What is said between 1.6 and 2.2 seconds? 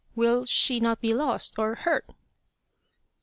hurt?"